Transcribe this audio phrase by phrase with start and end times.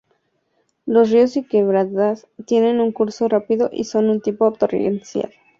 [0.87, 5.31] Los ríos y quebradas tienen un curso rápido y son de tipo torrencial.